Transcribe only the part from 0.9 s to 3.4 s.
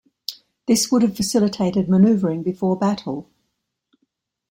would have facilitated manoeuvring before battle.